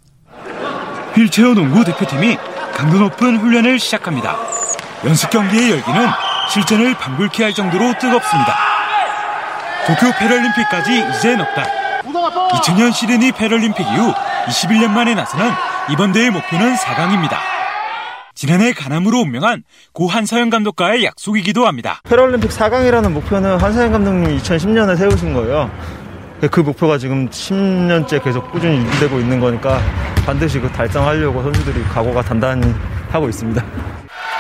[1.14, 2.36] 휠체어 농구 대표팀이
[2.74, 4.36] 강도 높은 훈련을 시작합니다.
[5.04, 6.06] 연습 경기의 열기는
[6.50, 8.54] 실전을 방불케 할 정도로 뜨겁습니다.
[9.86, 11.66] 도쿄 패럴림픽까지 이제 넉 달.
[12.04, 14.12] 2000년 시드니 패럴림픽 이후
[14.46, 15.50] 21년 만에 나서는
[15.90, 17.36] 이번 대회 목표는 4강입니다.
[18.34, 22.00] 지난해 가남으로 운명한 고 한사영 감독과의 약속이기도 합니다.
[22.04, 25.70] 패럴림픽 4강이라는 목표는 한사영 감독님이 2010년에 세우신 거예요.
[26.46, 29.80] 그 목표가 지금 10년째 계속 꾸준히 유지되고 있는 거니까
[30.24, 32.72] 반드시 그 달성하려고 선수들이 각오가 단단히
[33.10, 33.60] 하고 있습니다.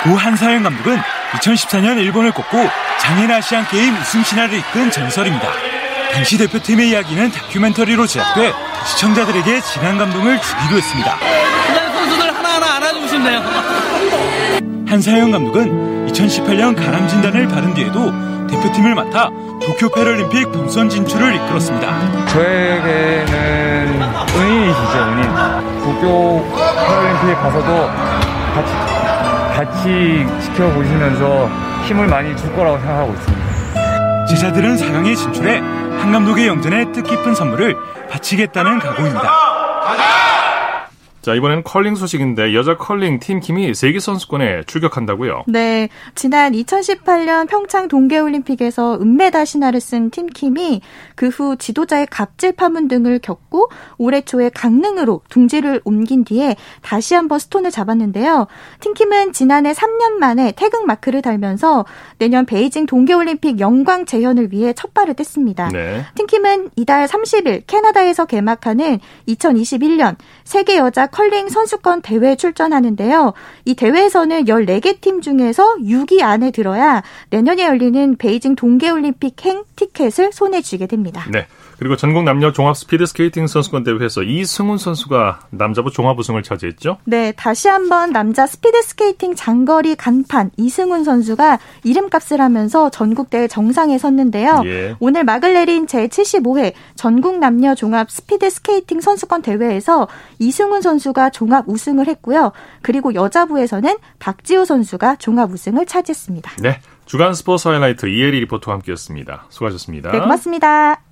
[0.04, 0.96] 고 한사영 감독은
[1.32, 2.56] 2014년 일본을 꺾고
[3.00, 5.48] 장인 아시안 게임 우승 신화를 이끈 전설입니다.
[6.12, 8.52] 당시 대표팀의 이야기는 다큐멘터리로 제작돼
[8.86, 11.18] 시청자들에게 진한 감동을 주기도 했습니다.
[11.94, 13.42] 선수들 하나하나 알아주시면 돼요.
[14.86, 18.12] 한사영 감독은 2018년 간암 진단을 받은 뒤에도
[18.48, 19.30] 대표팀을 맡아
[19.60, 22.26] 도쿄 패럴림픽 본선 진출을 이끌었습니다.
[22.26, 24.02] 저에게는
[24.36, 25.22] 은인이시죠, 은인.
[25.84, 26.44] 도쿄
[26.86, 27.90] 패럴림픽 가서도
[28.54, 28.72] 같이,
[29.54, 31.48] 같이 지켜보시면서
[31.84, 34.26] 힘을 많이 줄 거라고 생각하고 있습니다.
[34.26, 37.76] 제자들은 4강에 진출해 한 감독의 영전에 뜻깊은 선물을
[38.10, 39.22] 바치겠다는 각오입니다.
[39.22, 40.17] 자,
[41.34, 45.44] 이번에는 컬링 소식인데 여자 컬링 팀킴이 세계 선수권에 출격한다고요?
[45.46, 45.88] 네.
[46.14, 50.82] 지난 2018년 평창 동계 올림픽에서 은메달 신화를 쓴 팀킴이
[51.14, 57.38] 그 후 지도자의 갑질 파문 등을 겪고 올해 초에 강릉으로 둥지를 옮긴 뒤에 다시 한번
[57.38, 58.46] 스톤을 잡았는데요.
[58.80, 61.84] 팀킴은 지난해 3년 만에 태극 마크를 달면서
[62.18, 65.72] 내년 베이징 동계 올림픽 영광 재현을 위해 첫 발을 뗐습니다.
[65.72, 66.04] 네.
[66.16, 73.32] 팀킴은 이달 30일 캐나다에서 개막하는 2021년 세계 여자 컬링 선수권 대회에 출전하는데요.
[73.64, 80.60] 이 대회에서는 14개 팀 중에서 6위 안에 들어야 내년에 열리는 베이징 동계올림픽 행 티켓을 손에
[80.60, 81.26] 쥐게 됩니다.
[81.32, 81.48] 네.
[81.78, 86.98] 그리고 전국 남녀 종합 스피드 스케이팅 선수권 대회에서 이승훈 선수가 남자부 종합 우승을 차지했죠?
[87.04, 93.96] 네, 다시 한번 남자 스피드 스케이팅 장거리 간판 이승훈 선수가 이름값을 하면서 전국 대회 정상에
[93.96, 94.62] 섰는데요.
[94.64, 94.96] 예.
[94.98, 100.08] 오늘 막을 내린 제75회 전국 남녀 종합 스피드 스케이팅 선수권 대회에서
[100.40, 102.52] 이승훈 선수가 종합 우승을 했고요.
[102.82, 106.52] 그리고 여자부에서는 박지호 선수가 종합 우승을 차지했습니다.
[106.60, 106.80] 네.
[107.06, 109.46] 주간 스포츠 하이라이트 이혜리 리포터와 함께했습니다.
[109.48, 110.10] 수고하셨습니다.
[110.10, 111.07] 네, 고맙습니다.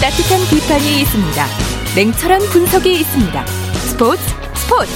[0.00, 1.46] 따뜻한 비판이 있습니다.
[1.96, 3.46] 냉철한 분석이 있습니다.
[3.46, 4.22] 스포츠
[4.54, 4.92] 스포츠.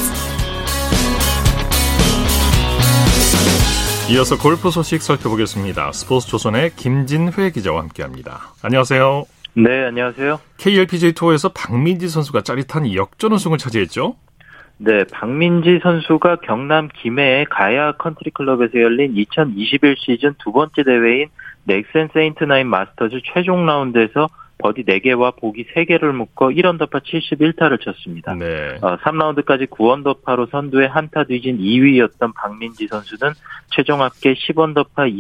[4.12, 5.92] 이어서 골프 소식 살펴보겠습니다.
[5.92, 8.55] 스포츠 조선의 김진회 기자와 함께합니다.
[8.62, 9.24] 안녕하세요.
[9.55, 10.40] 네, 안녕하세요.
[10.59, 14.16] KLPGA 투어에서 박민지 선수가 짜릿한 역전 우승을 차지했죠?
[14.83, 21.29] 네, 박민지 선수가 경남 김해의 가야 컨트리 클럽에서 열린 2021 시즌 두 번째 대회인
[21.64, 28.35] 넥센 세인트나인 마스터즈 최종 라운드에서 버디 4개와 보기 3개를 묶어 1언더파 71타를 쳤습니다.
[28.35, 28.79] 네.
[28.81, 33.35] 어, 3라운드까지 9언더파로 선두에 한타 뒤진 2위였던 박민지 선수는
[33.71, 35.12] 최종 합계 10언더파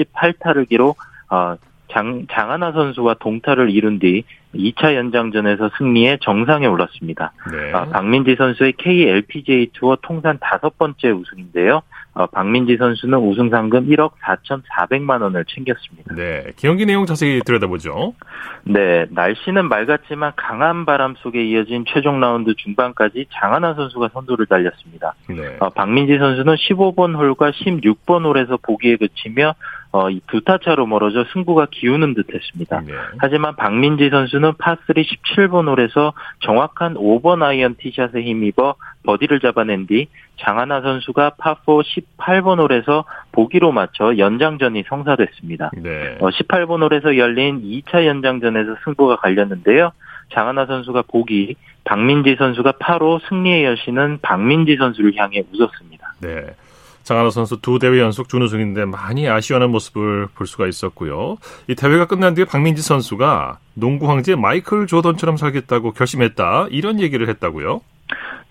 [0.00, 0.96] 278타를 기록
[1.28, 1.56] 어,
[1.88, 7.32] 장, 장하나 선수와 동타를 이룬 뒤 2차 연장전에서 승리해 정상에 올랐습니다.
[7.52, 7.72] 네.
[7.72, 11.82] 아, 박민지 선수의 KLPGA 투어 통산 다섯 번째 우승인데요.
[12.14, 16.14] 어, 박민지 선수는 우승 상금 1억 4,400만 원을 챙겼습니다.
[16.14, 16.44] 네.
[16.56, 18.14] 경기 내용 자세히 들여다보죠.
[18.62, 25.14] 네, 날씨는 맑았지만 강한 바람 속에 이어진 최종 라운드 중반까지 장하나 선수가 선두를 달렸습니다.
[25.28, 25.56] 네.
[25.58, 29.54] 어, 박민지 선수는 15번 홀과 16번 홀에서 보기에 그치며
[29.94, 32.80] 어, 이 두타 차로 멀어져 승부가 기우는 듯했습니다.
[32.80, 32.92] 네.
[33.18, 40.08] 하지만 박민지 선수는 파3 17번 홀에서 정확한 5번 아이언 티샷에 힘입어 버디를 잡아낸 뒤
[40.40, 41.84] 장하나 선수가 파4
[42.18, 45.70] 18번 홀에서 보기로 마쳐 연장전이 성사됐습니다.
[45.76, 46.18] 네.
[46.18, 49.92] 어, 18번 홀에서 열린 2차 연장전에서 승부가 갈렸는데요.
[50.32, 51.54] 장하나 선수가 보기,
[51.84, 56.14] 박민지 선수가 파로 승리의 여신은 박민지 선수를 향해 웃었습니다.
[56.20, 56.46] 네.
[57.04, 61.36] 장하나 선수 두 대회 연속 준우승인데 많이 아쉬워하는 모습을 볼 수가 있었고요.
[61.68, 67.82] 이 대회가 끝난 뒤에 박민지 선수가 농구 황제 마이클 조던처럼 살겠다고 결심했다 이런 얘기를 했다고요.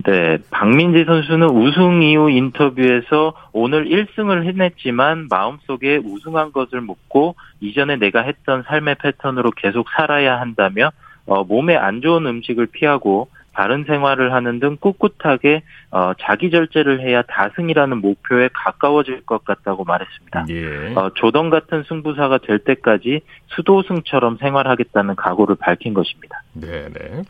[0.06, 8.22] 네, 박민지 선수는 우승 이후 인터뷰에서 오늘 1승을 해냈지만 마음속에 우승한 것을 묻고 이전에 내가
[8.22, 10.92] 했던 삶의 패턴으로 계속 살아야 한다며
[11.26, 17.22] 어, 몸에 안 좋은 음식을 피하고 바른 생활을 하는 등 꿋꿋하게 어, 자기 절제를 해야
[17.22, 20.46] 다승이라는 목표에 가까워질 것 같다고 말했습니다.
[20.50, 20.94] 예.
[20.96, 23.22] 어, 조던 같은 승부사가 될 때까지
[23.56, 26.42] 수도승처럼 생활하겠다는 각오를 밝힌 것입니다.
[26.54, 27.22] 네, 네.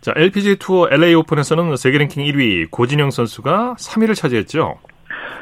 [0.00, 4.78] 자, LPGA 투어 LA 오픈에서는 세계 랭킹 1위 고진영 선수가 3위를 차지했죠.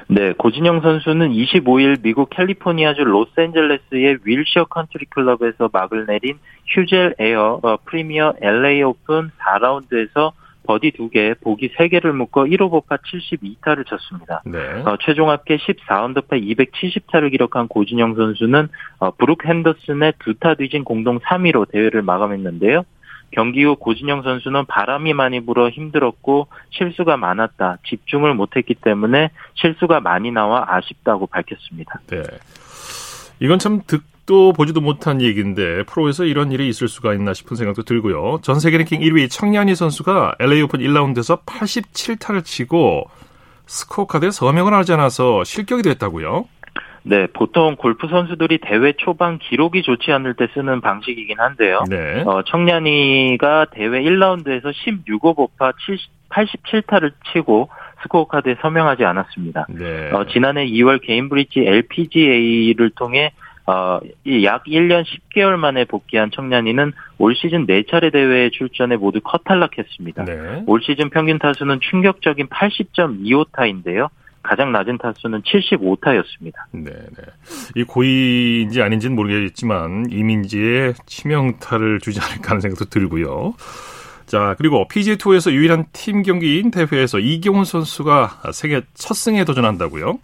[0.09, 7.77] 네, 고진영 선수는 25일 미국 캘리포니아주 로스앤젤레스의 윌셔 컨트리 클럽에서 막을 내린 휴젤 에어 어,
[7.85, 10.33] 프리미어 LA 오픈 4라운드에서
[10.65, 14.43] 버디 2개, 보기 3개를 묶어 1오버파 72타를 쳤습니다.
[14.45, 14.59] 네.
[14.85, 18.69] 어, 최종 합계 14언더파 270타를 기록한 고진영 선수는
[18.99, 22.85] 어, 브룩 헨더슨에 두타 뒤진 공동 3위로 대회를 마감했는데요.
[23.33, 27.79] 경기 후 고진영 선수는 바람이 많이 불어 힘들었고 실수가 많았다.
[27.87, 32.01] 집중을 못했기 때문에 실수가 많이 나와 아쉽다고 밝혔습니다.
[32.09, 32.23] 네.
[33.41, 38.39] 이건 참 듣도 보지도 못한 얘기인데 프로에서 이런 일이 있을 수가 있나 싶은 생각도 들고요.
[38.43, 43.07] 전 세계 랭킹 1위 청야니 선수가 LA 오픈 1라운드에서 87타를 치고
[43.67, 46.47] 스코어 카드에 서명을 하지 않아서 실격이 됐다고요?
[47.05, 51.83] 네, 보통 골프 선수들이 대회 초반 기록이 좋지 않을 때 쓰는 방식이긴 한데요.
[51.89, 52.23] 네.
[52.25, 55.75] 어, 청야니가 대회 1라운드에서 16오버파
[56.31, 57.69] 87타를 치고
[58.03, 59.67] 스코어 카드에 서명하지 않았습니다.
[59.69, 60.11] 네.
[60.13, 63.33] 어, 지난해 2월 게인브리지 LPGA를 통해
[63.67, 64.01] 어,
[64.43, 70.25] 약 1년 10개월 만에 복귀한 청야니는 올 시즌 4차례 대회에 출전해 모두 컷탈락했습니다.
[70.25, 70.63] 네.
[70.67, 74.09] 올 시즌 평균 타수는 충격적인 80.25타인데요.
[74.43, 76.55] 가장 낮은 타수는 75타였습니다.
[76.73, 77.23] 네, 네.
[77.77, 83.55] 이 고의인지 아닌지는 모르겠지만 이미지에 치명타를 주지 않을까 하는 생각도 들고요.
[84.27, 90.19] 자, 그리고 PGA 투어에서 유일한 팀 경기인 대회에서 이경훈 선수가 세계 첫 승에 도전한다고요?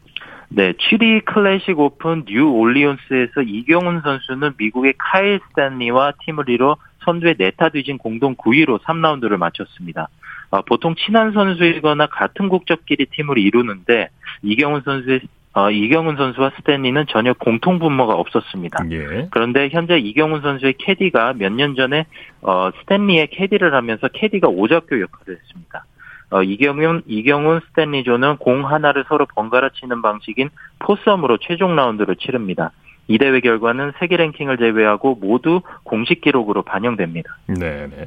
[0.50, 7.98] 네, 취리히 클래식 오브 뉴올리언스에서 이경훈 선수는 미국의 카일 스탠리와 팀을 이뤄 선두에 네타 뒤진
[7.98, 10.08] 공동 9위로 3라운드를 마쳤습니다.
[10.50, 14.08] 어, 보통 친한 선수이거나 같은 국적끼리 팀을 이루는데
[14.42, 15.20] 이경훈 선수의
[15.54, 18.84] 어, 이경훈 선수와 스탠리는 전혀 공통 분모가 없었습니다.
[18.92, 19.28] 예.
[19.30, 22.06] 그런데 현재 이경훈 선수의 캐디가 몇 년 전에
[22.42, 25.84] 어, 스탠리의 캐디를 하면서 캐디가 오작교 역할을 했습니다.
[26.30, 32.70] 어, 이경훈, 이경훈 스탠리 조는 공 하나를 서로 번갈아 치는 방식인 포섬으로 최종 라운드를 치릅니다.
[33.08, 37.38] 이 대회 결과는 세계 랭킹을 제외하고 모두 공식 기록으로 반영됩니다.
[37.46, 38.06] 네, 네.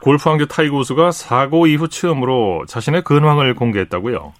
[0.00, 4.32] 골프 황제 타이거 우즈가 사고 이후 처음으로 자신의 근황을 공개했다고요?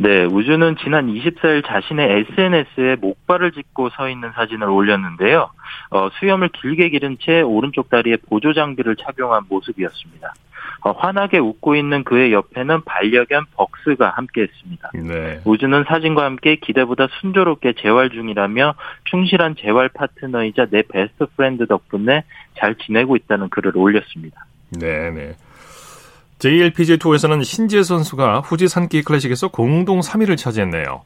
[0.00, 5.50] 네, 우즈는 지난 24일 자신의 SNS에 목발을 짚고 서 있는 사진을 올렸는데요.
[5.90, 10.34] 어, 수염을 길게 기른 채 오른쪽 다리에 보조 장비를 착용한 모습이었습니다.
[10.82, 14.90] 어, 환하게 웃고 있는 그의 옆에는 반려견 벅스가 함께했습니다.
[14.94, 15.40] 네.
[15.44, 18.74] 우즈는 사진과 함께 기대보다 순조롭게 재활 중이라며
[19.10, 22.22] 충실한 재활 파트너이자 내 best friend 덕분에
[22.56, 24.46] 잘 지내고 있다는 글을 올렸습니다.
[24.70, 25.34] 네, 네.
[26.38, 31.02] JLPGA 투어에서는 신지애 선수가 후지 산케이 클래식에서 공동 3위를 차지했네요.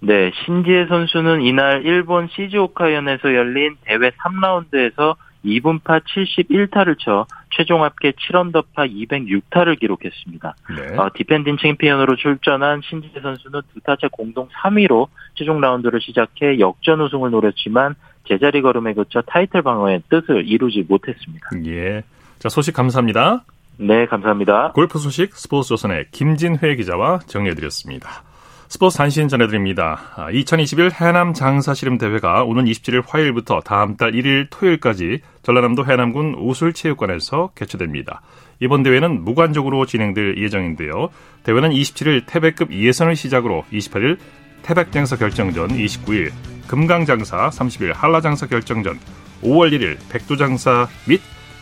[0.00, 8.90] 네, 신지애 선수는 이날 일본 시즈오카현에서 열린 대회 3라운드에서 이븐파 71타를 쳐 최종 합계 7언더파
[8.90, 10.54] 206타를 기록했습니다.
[10.76, 10.96] 네.
[10.96, 17.00] 어, 디펜딩 챔피언으로 출전한 신지애 선수는 두 타 차 공동 3위로 최종 라운드를 시작해 역전
[17.00, 17.94] 우승을 노렸지만
[18.28, 21.48] 제자리 걸음에 그쳐 타이틀 방어의 뜻을 이루지 못했습니다.
[21.66, 22.02] 예.
[22.40, 23.44] 자, 소식 감사합니다.
[23.76, 24.72] 네, 감사합니다.
[24.72, 28.22] 골프 소식 스포츠 조선의 김진회 기자와 정리해드렸습니다.
[28.66, 30.16] 스포츠 단신 전해드립니다.
[30.32, 38.22] 2021 해남 장사시름 대회가 오는 27일 화요일부터 다음 달 1일 토요일까지 전라남도 해남군 우술체육관에서 개최됩니다.
[38.58, 41.10] 이번 대회는 무관적으로 진행될 예정인데요.
[41.42, 44.16] 대회는 27일 태백급 예선을 시작으로 28일
[44.62, 46.32] 태백장사 결정전, 29일
[46.68, 48.98] 금강장사, 30일 한라장사 결정전,
[49.42, 51.20] 5월 1일 백두장사 및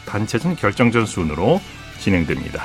[0.09, 1.61] 단체전 결정전 순으로
[2.01, 2.65] 진행됩니다.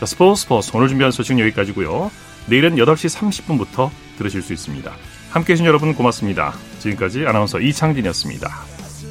[0.00, 2.10] 자, 스포츠 스포츠 오늘 준비한 소식은 여기까지고요.
[2.46, 4.90] 내일은 8시 30분부터 들으실 수 있습니다.
[5.30, 6.54] 함께해 주신 여러분 고맙습니다.
[6.80, 8.48] 지금까지 아나운서 이창진이었습니다.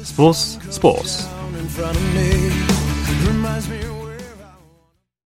[0.02, 1.28] 스포츠 스포츠